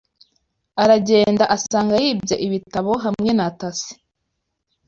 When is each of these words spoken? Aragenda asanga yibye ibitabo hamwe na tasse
Aragenda 0.83 1.43
asanga 1.55 1.93
yibye 2.03 2.35
ibitabo 2.45 2.91
hamwe 3.03 3.31
na 3.37 3.47
tasse 3.59 3.91